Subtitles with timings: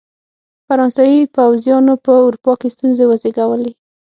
[0.67, 3.71] فرانسوي پوځیانو په اروپا کې ستونزې وزېږولې.